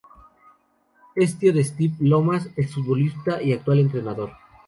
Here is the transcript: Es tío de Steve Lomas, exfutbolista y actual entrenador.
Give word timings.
Es 1.13 1.37
tío 1.37 1.53
de 1.53 1.63
Steve 1.63 1.93
Lomas, 1.99 2.49
exfutbolista 2.55 3.39
y 3.39 3.53
actual 3.53 3.77
entrenador. 3.77 4.31